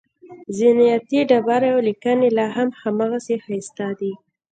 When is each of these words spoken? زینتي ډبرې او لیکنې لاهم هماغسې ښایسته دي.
زینتي 0.57 1.19
ډبرې 1.29 1.69
او 1.73 1.79
لیکنې 1.87 2.29
لاهم 2.37 2.69
هماغسې 2.81 3.35
ښایسته 3.43 3.87
دي. 3.99 4.11